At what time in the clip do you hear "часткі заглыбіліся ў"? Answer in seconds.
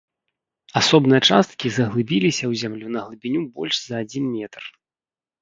1.29-2.53